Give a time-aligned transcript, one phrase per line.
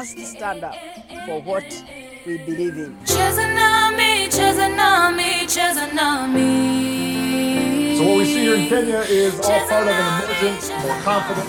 [0.00, 0.74] must stand up
[1.26, 1.84] for what
[2.24, 2.96] we believe in.
[3.04, 3.36] So what
[8.16, 11.46] we see here in Kenya is all part of an emergent, more confident,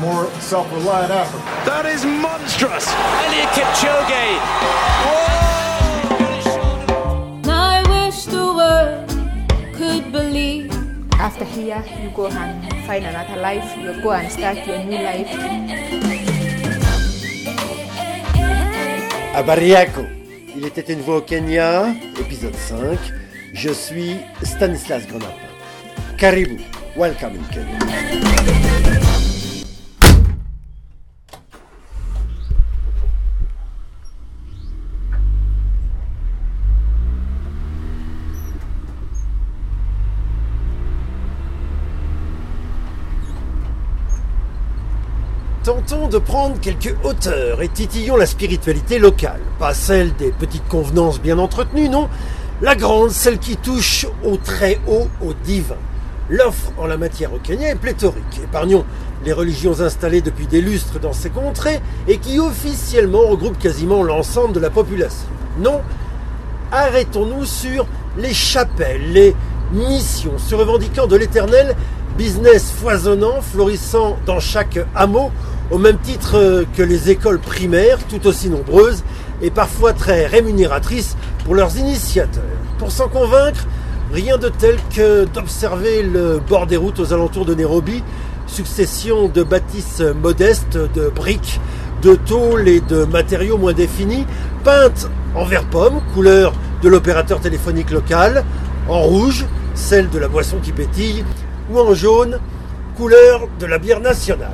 [0.00, 1.44] more self-reliant Africa.
[1.70, 2.88] That is monstrous.
[3.22, 4.40] Eliud Kipchoge.
[7.46, 9.06] I wish the world
[9.76, 10.74] could believe.
[11.12, 13.76] After here, you go and find another life.
[13.78, 15.30] You go and start your new life.
[19.34, 20.02] À Bariako,
[20.54, 21.86] il était une voix au Kenya,
[22.20, 22.98] épisode 5.
[23.54, 25.32] Je suis Stanislas Grenapin.
[26.18, 26.60] Karibu,
[26.96, 29.11] welcome in Kenya.
[45.64, 49.38] Tentons de prendre quelques hauteurs et titillons la spiritualité locale.
[49.60, 52.08] Pas celle des petites convenances bien entretenues, non.
[52.60, 55.76] La grande, celle qui touche au très haut, au divin.
[56.28, 58.40] L'offre en la matière au Kenya est pléthorique.
[58.42, 58.84] Épargnons
[59.24, 64.54] les religions installées depuis des lustres dans ces contrées et qui officiellement regroupent quasiment l'ensemble
[64.54, 65.28] de la population.
[65.60, 65.80] Non,
[66.72, 67.86] arrêtons-nous sur
[68.18, 69.36] les chapelles, les
[69.72, 71.76] missions se revendiquant de l'éternel,
[72.18, 75.30] business foisonnant, florissant dans chaque hameau,
[75.72, 79.02] au même titre que les écoles primaires, tout aussi nombreuses
[79.40, 82.44] et parfois très rémunératrices pour leurs initiateurs.
[82.78, 83.66] Pour s'en convaincre,
[84.12, 88.04] rien de tel que d'observer le bord des routes aux alentours de Nairobi,
[88.46, 91.58] succession de bâtisses modestes, de briques,
[92.02, 94.26] de tôles et de matériaux moins définis,
[94.64, 98.44] peintes en vert pomme, couleur de l'opérateur téléphonique local,
[98.90, 101.24] en rouge, celle de la boisson qui pétille,
[101.72, 102.38] ou en jaune,
[102.98, 104.50] couleur de la bière nationale.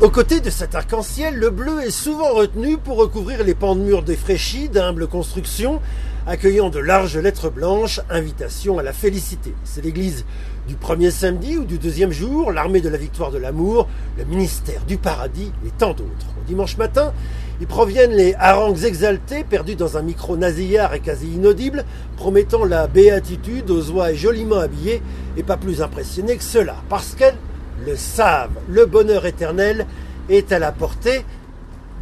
[0.00, 3.80] Aux côtés de cet arc-en-ciel, le bleu est souvent retenu pour recouvrir les pans de
[3.80, 5.80] murs défraîchis d'humble construction,
[6.26, 9.54] accueillant de larges lettres blanches, invitation à la félicité.
[9.62, 10.24] C'est l'église
[10.66, 13.86] du premier samedi ou du deuxième jour, l'armée de la victoire de l'amour,
[14.18, 16.34] le ministère du paradis et tant d'autres.
[16.42, 17.12] Au dimanche matin,
[17.60, 21.84] ils proviennent les harangues exaltés, perdus dans un micro nasillard et quasi inaudible,
[22.16, 25.02] promettant la béatitude aux oies joliment habillées
[25.36, 27.38] et pas plus impressionnés que cela, parce qu'elles
[27.84, 29.86] le savent, le bonheur éternel
[30.28, 31.24] est à la portée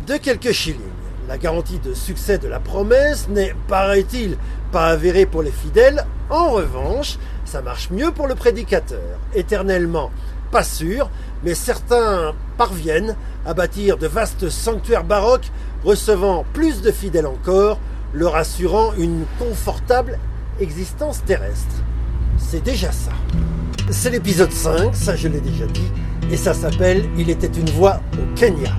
[0.06, 0.80] de quelques shillings.
[1.28, 4.36] La garantie de succès de la promesse n'est, paraît-il,
[4.72, 6.04] pas avérée pour les fidèles.
[6.30, 9.18] En revanche, ça marche mieux pour le prédicateur.
[9.34, 10.10] Éternellement,
[10.50, 11.10] pas sûr,
[11.44, 13.16] mais certains parviennent
[13.46, 15.50] à bâtir de vastes sanctuaires baroques,
[15.84, 17.78] recevant plus de fidèles encore,
[18.12, 20.18] leur assurant une confortable
[20.60, 21.76] existence terrestre.
[22.38, 23.12] C'est déjà ça.
[23.90, 25.90] C'est l'épisode 5, ça je l'ai déjà dit,
[26.30, 28.70] et ça s'appelle Il était une voix au Kenya.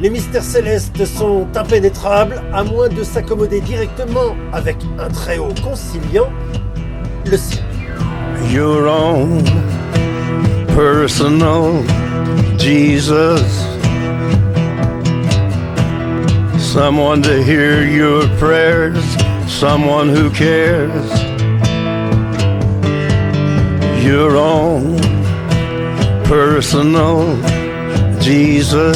[0.00, 6.30] Les mystères célestes sont impénétrables à moins de s'accommoder directement avec un très haut conciliant,
[7.24, 7.64] le ciel.
[8.52, 9.42] Your own
[10.74, 11.82] personal
[12.58, 13.42] Jesus.
[16.58, 18.98] Someone to hear your prayers,
[19.46, 21.23] someone who cares.
[24.04, 25.00] Your own
[26.24, 27.24] personal
[28.20, 28.92] Jesus.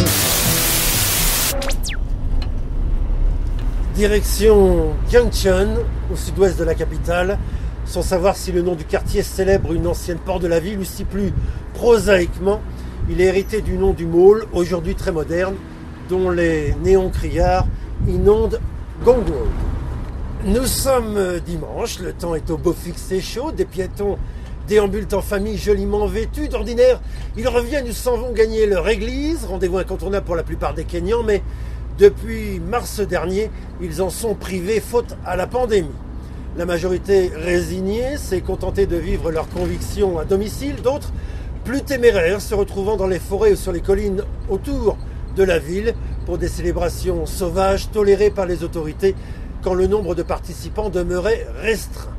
[3.94, 5.78] Direction Junction,
[6.12, 7.38] au sud-ouest de la capitale,
[7.86, 10.84] sans savoir si le nom du quartier célèbre une ancienne porte de la ville ou
[10.84, 11.32] si plus
[11.72, 12.60] prosaïquement,
[13.08, 15.54] il est hérité du nom du mall, aujourd'hui très moderne,
[16.10, 17.66] dont les néons criards
[18.06, 18.60] inondent
[19.06, 19.25] Gong.
[20.44, 24.19] Nous sommes dimanche, le temps est au beau fixe et chaud, des piétons
[24.69, 26.49] déambulent en famille joliment vêtus.
[26.49, 27.01] D'ordinaire,
[27.37, 31.25] ils reviennent ou s'en vont gagner leur église, rendez-vous incontournable pour la plupart des Kenyans,
[31.25, 31.43] mais
[31.99, 35.89] depuis mars dernier, ils en sont privés faute à la pandémie.
[36.56, 41.12] La majorité résignée s'est contentée de vivre leurs convictions à domicile, d'autres,
[41.64, 44.97] plus téméraires, se retrouvant dans les forêts ou sur les collines autour
[45.35, 45.94] de la ville
[46.26, 49.14] pour des célébrations sauvages tolérées par les autorités
[49.62, 52.14] quand le nombre de participants demeurait restreint.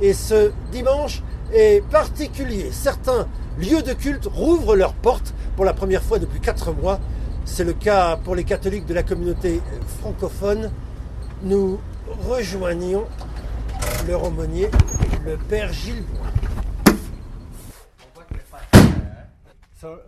[0.00, 2.70] Et ce dimanche est particulier.
[2.72, 3.26] Certains
[3.58, 6.98] lieux de culte rouvrent leurs portes pour la première fois depuis quatre mois.
[7.44, 9.60] C'est le cas pour les catholiques de la communauté
[10.00, 10.70] francophone.
[11.42, 11.80] Nous
[12.28, 13.04] rejoignons
[14.06, 14.70] le aumônier,
[15.24, 16.26] le père Gilles Bois.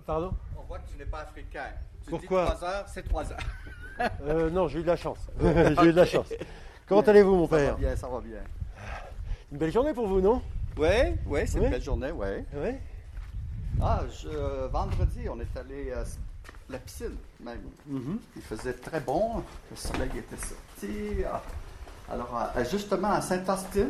[0.06, 0.32] Pardon?
[0.58, 1.64] On voit que tu n'es pas africain.
[2.04, 2.44] Tu Pourquoi?
[2.44, 3.38] dis 3 heures, c'est 3 heures.
[4.26, 5.18] Euh, Non, j'ai eu de la chance.
[5.40, 6.26] j'ai eu de la chance.
[6.86, 7.76] Comment allez-vous, mon Ça va père?
[7.76, 8.38] bien, ça va bien.
[9.50, 10.42] Une belle journée pour vous, non?
[10.78, 10.88] Oui,
[11.26, 12.26] oui, c'est une belle journée, oui.
[12.54, 12.70] Oui.
[13.80, 16.04] Ah, je- euh, vendredi, on est allé euh,
[16.68, 17.60] la piscine, même.
[18.36, 21.24] Il faisait très bon, le soleil était sorti.
[21.30, 21.42] Ah.
[22.10, 23.88] Alors, justement, à Saint-Austin,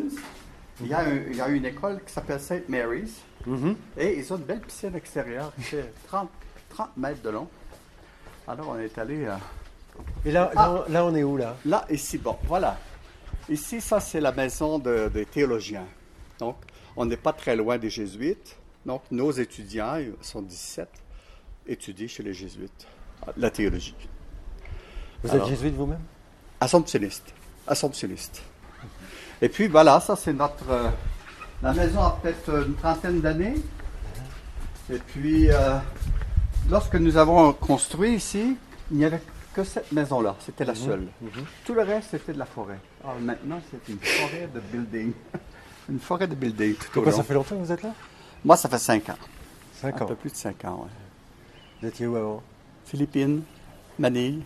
[0.81, 2.69] il y, a un- il y a une école qui s'appelle St.
[2.69, 3.20] Mary's.
[3.96, 6.28] Et ils ont une belle piscine extérieure qui fait 30,
[6.70, 7.49] 30 mètres de long.
[8.46, 9.25] Alors, on est allé.
[9.25, 9.35] euh,
[10.25, 11.56] Et là, là, là, on est où là?
[11.64, 12.76] Là, ici, bon, voilà.
[13.49, 15.85] Ici, ça, c'est la maison de- des théologiens.
[16.38, 16.56] Donc,
[16.97, 18.56] on n'est pas très loin des jésuites.
[18.85, 20.89] Donc, nos étudiants, ils sont 17,
[21.67, 22.87] étudient chez les jésuites
[23.37, 23.94] la théologie.
[25.23, 25.44] Vous Alors.
[25.44, 26.00] êtes jésuite vous-même?
[26.61, 27.33] Assomptionniste.
[27.67, 28.43] Assomptionniste.
[29.41, 30.69] Et puis, voilà, ça, c'est notre.
[30.71, 30.89] euh,
[31.62, 33.55] la maison a peut-être une trentaine d'années.
[34.91, 35.79] Et puis, euh,
[36.69, 38.56] lorsque nous avons construit ici,
[38.91, 39.23] il n'y avait
[39.55, 40.35] que cette maison-là.
[40.41, 41.06] C'était la seule.
[41.65, 42.79] Tout le reste, c'était de la forêt.
[43.05, 45.12] Alors maintenant, c'est une forêt de building.
[45.88, 47.11] une forêt de building tout au long.
[47.12, 47.93] ça fait longtemps que vous êtes là?
[48.44, 49.17] Moi, ça fait cinq ans.
[49.81, 50.06] 5 Un ans.
[50.08, 50.90] peu plus de cinq ans, ouais.
[51.81, 52.43] Vous étiez où avant?
[52.84, 53.43] Philippines,
[53.99, 54.43] Manille,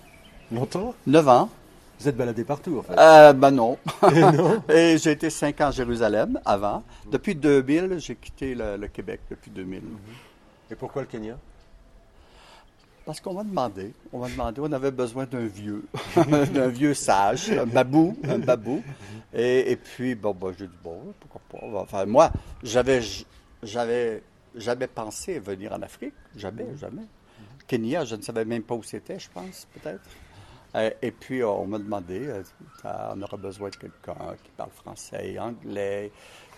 [0.53, 0.95] Longtemps?
[1.07, 1.51] Neuf ans.
[1.99, 2.93] Vous êtes baladé partout en fait.
[2.99, 3.79] Euh, ben non.
[4.15, 4.63] non?
[4.69, 6.83] Et j'ai été cinq ans à Jérusalem avant.
[7.11, 9.83] Depuis 2000, j'ai quitté le, le Québec depuis 2000.
[10.71, 11.37] Et pourquoi le Kenya?
[13.07, 15.85] Parce qu'on m'a demandé, on m'a demandé, on avait besoin d'un vieux,
[16.53, 18.83] d'un vieux sage, un babou, un babou.
[19.33, 21.79] Et, et puis, bon, bon j'ai dit, bon, pourquoi pas.
[21.79, 22.33] Enfin, moi,
[22.65, 23.01] j'avais,
[23.63, 24.25] j'avais
[24.57, 26.15] jamais pensé venir en Afrique.
[26.35, 27.05] Jamais, jamais.
[27.69, 30.03] Kenya, je ne savais même pas où c'était, je pense, peut-être.
[31.01, 32.29] Et puis, on m'a demandé,
[32.85, 36.11] on aura besoin de quelqu'un qui parle français, anglais,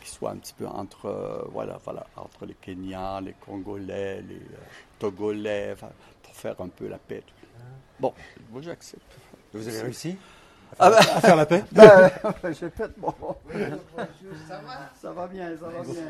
[0.02, 4.36] qui soit un petit peu entre, euh, voilà, voilà, entre les Kenyans, les Congolais, les
[4.36, 4.66] euh,
[4.98, 5.74] Togolais,
[6.38, 7.22] faire un peu la paix.
[7.26, 7.34] tout.
[8.00, 8.12] Bon,
[8.50, 9.02] moi j'accepte.
[9.52, 10.16] Vous avez réussi
[10.78, 12.10] Ah ben- à faire la paix Ben,
[12.44, 13.14] j'ai fait bon.
[14.48, 14.90] Ça va?
[15.00, 16.02] Ça va bien, ça va bien.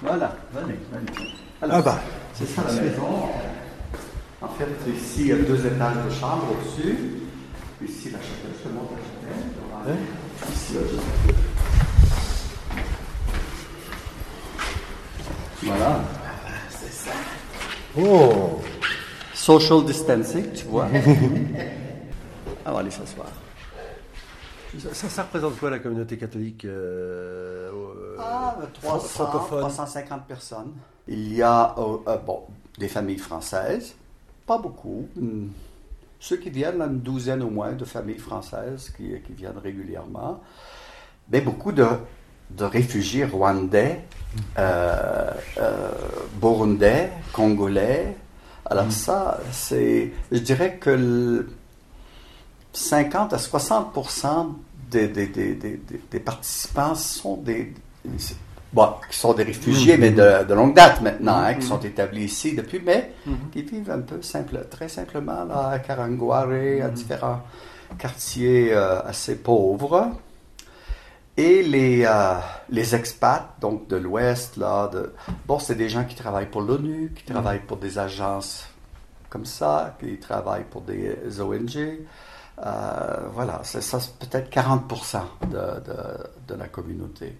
[0.00, 1.28] Voilà, venez, venez.
[1.62, 2.00] Alors, Ah bah.
[2.34, 3.28] c'est ça la maison.
[4.42, 6.98] En fait, ici, il y a deux étages de chambre au-dessus.
[7.82, 9.96] Ici, la chapelle, je te montre la chapelle.
[10.52, 10.80] Ici, là.
[15.76, 16.00] Voilà.
[16.70, 17.10] C'est ça.
[17.98, 18.60] Oh
[19.32, 20.88] Social distancing, tu vois.
[22.64, 23.26] Ah, on va aller s'asseoir.
[24.78, 29.60] ça, ça, représente quoi la communauté catholique euh, au- Ah, 300, francophone?
[29.60, 30.72] 350 personnes.
[31.08, 32.44] Il y a euh, euh, bon,
[32.78, 33.94] des familles françaises,
[34.46, 35.06] pas beaucoup.
[35.20, 35.50] Une-
[36.20, 40.40] ceux qui viennent, là, une douzaine au moins de familles françaises qui, qui viennent régulièrement.
[41.30, 41.86] Mais beaucoup de,
[42.50, 44.04] de réfugiés rwandais,
[44.58, 45.90] euh, euh,
[46.40, 48.16] burundais, congolais.
[48.66, 51.48] Alors ça, c'est, je dirais que le
[52.72, 53.92] 50 à 60
[54.90, 57.72] des, des, participants sont des,
[58.72, 62.24] bon, qui sont des réfugiés, mais de, de longue date maintenant, hein, qui sont établis
[62.24, 63.12] ici depuis, mais
[63.52, 67.42] qui vivent un peu simple, très simplement là, à Karanguare, à différents
[67.98, 70.10] quartiers euh, assez pauvres.
[71.36, 72.38] Et les, euh,
[72.70, 75.12] les expats, donc de l'Ouest, là, de,
[75.46, 78.68] bon, c'est des gens qui travaillent pour l'ONU, qui travaillent pour des agences
[79.30, 82.06] comme ça, qui travaillent pour des ONG.
[82.64, 85.96] Euh, voilà, c'est ça, c'est peut-être 40% de, de,
[86.46, 87.36] de la communauté.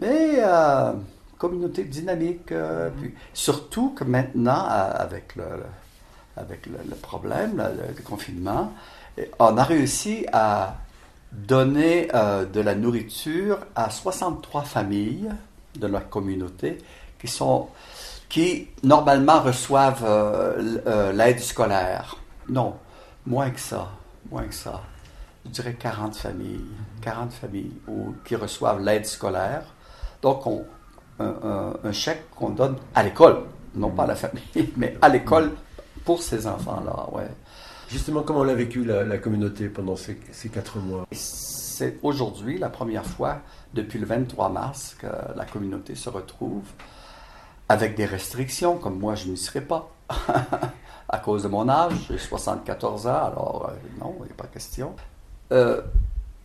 [0.00, 0.92] Mais euh,
[1.36, 2.54] communauté dynamique,
[2.98, 5.44] puis surtout que maintenant, avec le,
[6.38, 8.72] avec le, le problème, le, le confinement,
[9.38, 10.76] on a réussi à
[11.32, 15.28] donner euh, de la nourriture à 63 familles
[15.78, 16.78] de la communauté
[17.20, 17.68] qui sont
[18.28, 22.16] qui normalement reçoivent euh, euh, l'aide scolaire.
[22.48, 22.74] Non,
[23.26, 23.88] moins que ça,
[24.30, 24.80] moins que ça.
[25.44, 26.64] Je dirais 40 familles,
[27.02, 27.72] 40 familles
[28.24, 29.62] qui reçoivent l'aide scolaire.
[30.22, 30.64] Donc, on-
[31.18, 33.42] un, un- un chèque qu'on donne à l'école,
[33.74, 34.42] non pas à la famille,
[34.76, 35.52] mais à l'école
[36.04, 37.28] pour ces enfants-là, ouais.
[37.90, 40.16] Justement, comment l'a vécu la, communauté pendant ces,
[40.52, 41.06] quatre mois?
[41.10, 43.40] C'est aujourd'hui la première fois
[43.74, 46.62] depuis le 23 mars que la communauté se retrouve
[47.68, 49.90] avec des restrictions, comme moi je n'y serai pas.
[51.08, 54.46] à cause de mon âge, j'ai 74 ans, alors euh, non, il n'y a pas
[54.46, 54.94] question.
[55.50, 55.80] Euh,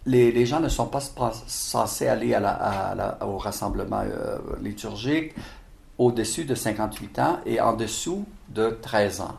[0.07, 1.01] les, gens ne sont pas
[1.47, 2.35] censés aller
[3.21, 5.33] au rassemblement euh, liturgique
[5.97, 9.37] au-dessus de 58 ans et en dessous de 13 ans.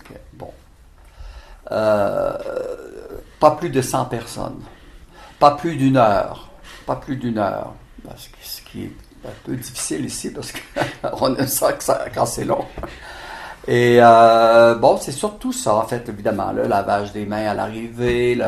[0.00, 0.50] Ok, bon.
[1.72, 2.32] Euh,
[3.40, 4.60] pas plus de 100 personnes.
[5.38, 6.48] Pas plus d'une heure.
[6.86, 7.74] Pas plus d'une heure.
[8.06, 8.92] Parce que- Ce qui est
[9.26, 11.72] un peu difficile ici parce qu'on aime ça
[12.14, 12.64] quand c'est long.
[13.68, 16.52] Et euh, bon, c'est surtout ça, en fait, évidemment.
[16.52, 18.38] Le lavage des mains à l'arrivée,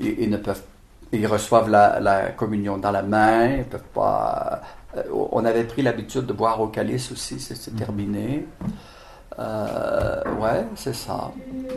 [0.00, 0.62] ils, ne peuvent
[1.12, 3.48] ils reçoivent la, communion dans la main.
[3.58, 4.62] Ils peuvent pas.
[4.96, 8.46] euh, on avait pris l'habitude de boire au calice aussi, c'est terminé.
[9.38, 11.32] Euh, ouais, c'est ça.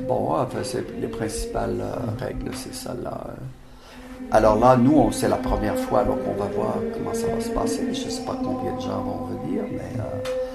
[0.08, 3.18] Bon, c'est les principales euh, règles, c'est ça là.
[4.32, 7.50] Alors là, nous, c'est la première fois, donc on va voir comment ça va se
[7.50, 7.94] passer.
[7.94, 10.48] Je ne sais pas combien de gens vont venir, mais euh,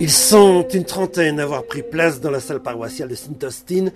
[0.00, 3.86] Ils sont une trentaine à avoir pris place dans la salle paroissiale de Saint-Austin.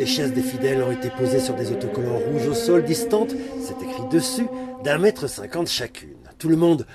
[0.00, 3.86] Les chaises des fidèles ont été posées sur des autocollants rouges au sol, distantes, c'est
[3.86, 4.46] écrit dessus,
[4.82, 6.16] d'un mètre cinquante chacune.
[6.38, 6.86] Tout le monde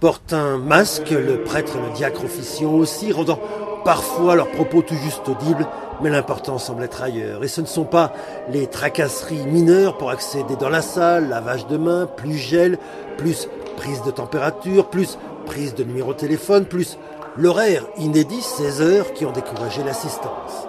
[0.00, 3.38] porte un masque, le prêtre et le diacre officiant aussi, rendant
[3.84, 5.66] parfois leurs propos tout juste audibles,
[6.02, 7.44] mais l'important semble être ailleurs.
[7.44, 8.14] Et ce ne sont pas
[8.48, 12.78] les tracasseries mineures pour accéder dans la salle, lavage de mains, plus gel,
[13.18, 16.96] plus prise de température, plus prise de numéro de téléphone, plus
[17.36, 20.66] l'horaire inédit 16 heures qui ont découragé l'assistance.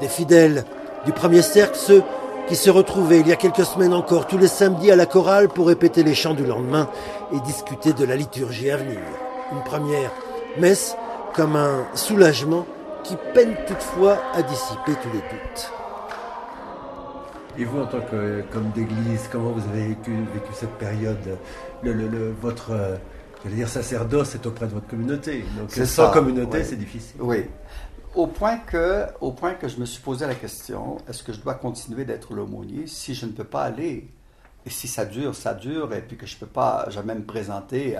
[0.00, 0.66] Des fidèles
[1.06, 2.02] du premier cercle, ceux
[2.48, 5.48] qui se retrouvaient il y a quelques semaines encore tous les samedis à la chorale
[5.48, 6.88] pour répéter les chants du lendemain
[7.32, 8.98] et discuter de la liturgie à venir.
[9.52, 10.10] Une première
[10.58, 10.96] messe
[11.34, 12.66] comme un soulagement
[13.04, 15.72] qui peine toutefois à dissiper tous les doutes.
[17.58, 21.18] Et vous, en tant que comme d'église, comment vous avez vécu, vécu cette période?
[21.82, 22.96] Le, le- le- Votre, euh,
[23.46, 25.44] dire, sacerdoce est auprès de votre communauté.
[25.58, 27.16] Donc sans ça, communauté, c'est difficile.
[27.20, 27.46] Oui.
[28.14, 31.40] Au point, que, au point que je me suis posé la question, est-ce que je
[31.40, 34.12] dois continuer d'être l'aumônier si je ne peux pas aller?
[34.66, 37.24] Et si ça dure, ça dure, et puis que je ne peux pas jamais me
[37.24, 37.96] présenter.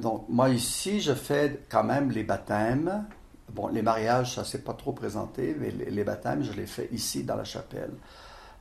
[0.00, 3.04] donc, moi, ici, je fais quand même les baptêmes.
[3.50, 6.88] Bon, les mariages, ça ne s'est pas trop présenté, mais les, baptêmes, je les fais
[6.92, 7.92] ici, dans la chapelle.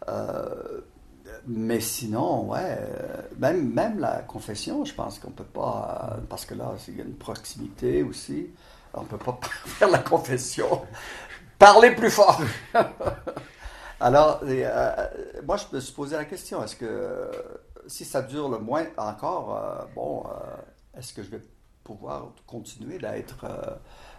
[0.09, 0.81] Euh,
[1.45, 2.79] mais sinon, ouais,
[3.37, 7.03] même, même la confession, je pense qu'on peut pas, parce que là, il y a
[7.03, 8.49] une proximité aussi,
[8.93, 10.81] on peut pas faire la confession.
[11.59, 12.39] Parlez plus fort.
[13.99, 15.07] Alors, et, euh,
[15.45, 17.31] moi, je me suis posé la question, est-ce que euh,
[17.87, 21.41] si ça dure le moins encore, euh, bon, euh, est-ce que je vais
[21.83, 23.75] pouvoir continuer d'être, euh,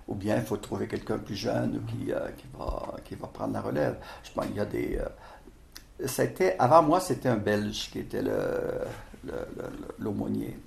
[0.08, 3.52] ou bien il faut trouver quelqu'un plus jeune qui, euh, qui, va, qui va prendre
[3.52, 3.98] la relève?
[4.24, 4.98] Je pense qu'il y a des...
[4.98, 5.08] euh,
[6.06, 8.80] c'était, avant moi, c'était un Belge qui était le,
[9.24, 10.58] le- le- l'aumônier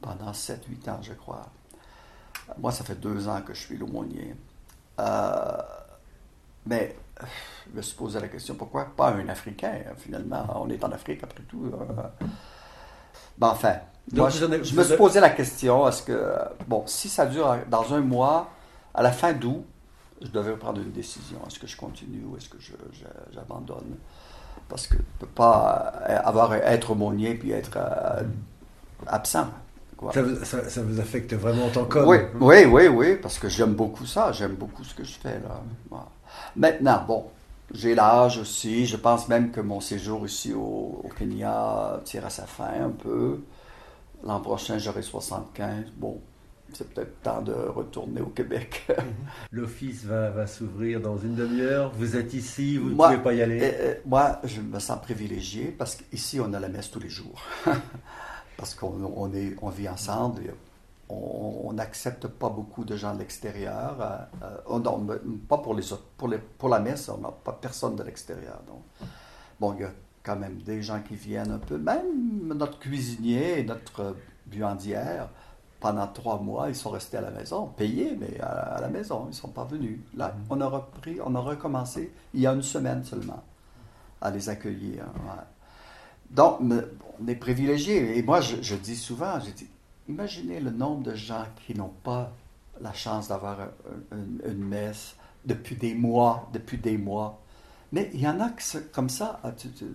[0.00, 1.46] pendant 7-8 ans, je crois.
[2.58, 4.34] Moi, ça fait deux ans que je suis l'aumônier.
[5.00, 5.62] Euh,
[6.66, 6.96] mais
[7.70, 10.46] je me suis posé la question, pourquoi pas un Africain, finalement?
[10.56, 11.70] On est en Afrique, après tout.
[11.72, 12.26] euh.
[13.38, 13.76] Ben, enfin,
[14.08, 16.34] Donc, moi, vous je, en me suis posé la question, est-ce que,
[16.66, 18.50] bon, si ça dure dans un mois,
[18.94, 19.64] à la fin d'août,
[20.20, 21.38] je devais prendre une décision.
[21.46, 22.58] Est-ce que je continue ou est-ce que
[23.32, 23.96] j'abandonne?
[24.68, 28.22] Parce que je ne peux pas euh, avoir, être aumônier puis être euh,
[29.06, 29.48] absent.
[29.98, 30.12] Quoi.
[30.14, 33.38] Ça vous, ça- ça vous affecte vraiment en tant qu'homme Oui, oui, oui, oui, parce
[33.38, 35.60] que j'aime beaucoup ça, j'aime beaucoup ce que je fais là.
[35.90, 36.06] Voilà.
[36.56, 37.24] Maintenant, bon,
[37.74, 42.30] j'ai l'âge aussi, je pense même que mon séjour ici au, au Kenya tire à
[42.30, 43.40] sa fin un peu.
[44.24, 45.92] L'an prochain, j'aurai 75.
[45.96, 46.20] Bon,
[46.72, 48.86] c'est peut-être temps de retourner au Québec.
[49.52, 51.92] L'office va, va s'ouvrir dans une demi-heure.
[51.96, 53.60] Vous êtes ici, vous ne pouvez pas y aller.
[53.62, 57.08] euh, euh, moi, je me sens privilégié parce qu'ici, on a la messe tous les
[57.10, 57.40] jours.
[58.58, 60.42] parce qu'on on est, on vit ensemble.
[60.42, 60.50] et
[61.10, 63.96] on n'accepte pas beaucoup de gens de l'extérieur.
[64.42, 65.06] euh, euh, non,
[65.48, 66.04] pas pour les autres.
[66.18, 68.60] Pour, les, pour la messe, on n'a pas personne de l'extérieur.
[68.66, 68.82] Donc,
[69.58, 69.90] bon, il y a
[70.22, 71.78] quand même des gens qui viennent un peu.
[71.78, 75.30] Même notre cuisinier et notre buandière,
[75.80, 79.22] pendant trois mois, ils sont restés à la maison, payés, mais à, à la maison.
[79.26, 80.00] Ils ne sont pas venus.
[80.14, 83.42] Là, on a repris, on a recommencé il y a une semaine seulement
[84.20, 85.04] à les accueillir.
[85.04, 85.44] ouais.
[86.30, 86.60] Donc,
[87.22, 88.18] on est privilégiés.
[88.18, 89.68] Et moi, je, dis souvent, je dis,
[90.08, 92.32] imaginez le nombre de gens qui n'ont pas
[92.80, 97.40] la chance d'avoir un- un- une messe depuis des mois, depuis des mois.
[97.92, 99.40] Mais il y en a que comme ça.
[99.42, 99.50] Ah,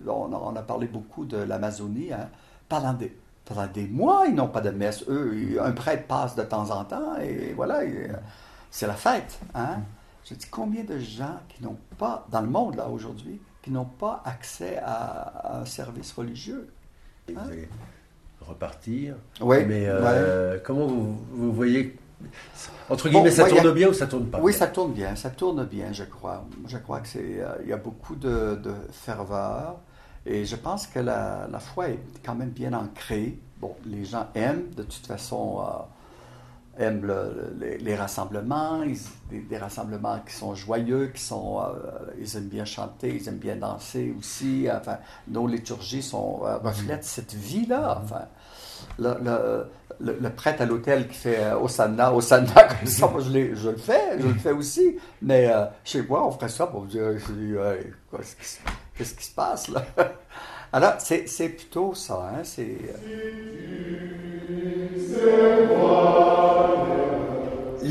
[0.08, 2.12] On a, parlé beaucoup de l'Amazonie.
[2.12, 2.28] hein.
[2.68, 5.04] Pendant, des, pendant des mois, ils n'ont pas de messe.
[5.08, 8.08] Eux, un prêtre passe de temps en temps et voilà, euh,
[8.70, 9.38] c'est la fête.
[9.54, 9.80] Hein?
[10.24, 13.84] Je dis combien de gens qui n'ont pas, dans le monde là aujourd'hui, qui n'ont
[13.84, 16.68] pas accès à un service religieux?
[17.28, 17.68] Vous allez
[18.40, 19.14] repartir.
[19.40, 21.96] Oui, Mais euh, comment vous, vous voyez
[22.90, 24.92] Entre Bon, guillemets, ça a- tourne bien ou ça tourne pas Oui, bien ça tourne
[24.92, 26.44] bien, ça tourne bien, je crois.
[26.68, 29.76] Je crois que c'est, euh, il y a beaucoup de, de ferveur
[30.26, 33.38] et je pense que la, la foi est quand même bien ancrée.
[33.60, 35.82] Bon, les gens aiment, de toute façon, euh,
[36.78, 38.98] aiment le- les, les rassemblements, ils-
[39.30, 43.38] des, des rassemblements qui sont joyeux, qui sont, euh, ils aiment bien chanter, ils aiment
[43.38, 44.66] bien danser aussi.
[44.72, 48.00] Enfin, nos liturgies sont, euh, reflètent cette vie-là.
[48.02, 48.26] Enfin,
[48.98, 49.66] le, le-
[50.00, 53.76] le- le prêtre à l'hôtel qui fait euh, Hosanna, Hosanna comme ça, moi je, le
[53.76, 54.96] fais, je le fais aussi.
[55.22, 57.02] Mais euh, chez moi, on ferait ça pour me dire,
[58.10, 58.58] qu'est-ce qui se-
[58.96, 59.84] qu'est-ce qui se passe là?
[60.72, 62.76] Alors, c'est c'est plutôt ça, hein, c'est...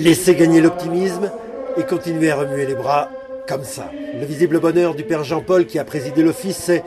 [0.04, 1.32] Laissez gagner l'optimisme
[1.78, 3.10] et continuez à remuer les bras
[3.48, 3.90] comme ça.
[4.14, 6.84] Le visible bonheur du Père Jean-Paul qui a présidé l'office s'est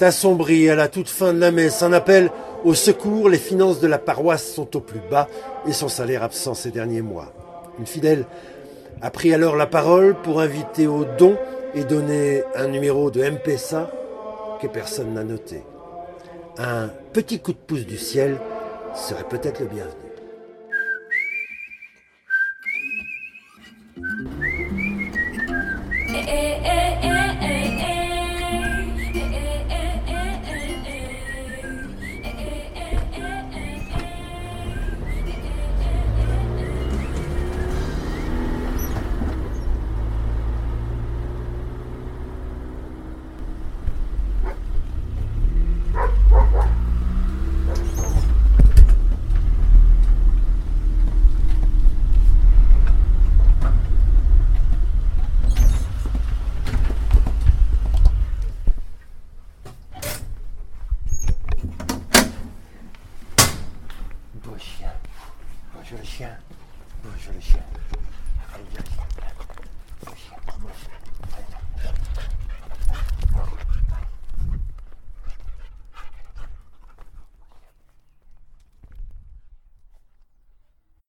[0.00, 1.82] assombri à la toute fin de la messe.
[1.82, 2.30] Un appel
[2.62, 5.26] au secours, les finances de la paroisse sont au plus bas
[5.66, 7.32] et son salaire absent ces derniers mois.
[7.80, 8.26] Une fidèle
[9.00, 11.36] a pris alors la parole pour inviter au don
[11.74, 13.90] et donner un numéro de MPSA
[14.60, 15.64] que personne n'a noté.
[16.58, 18.38] Un petit coup de pouce du ciel
[18.94, 20.01] serait peut-être le bienvenu.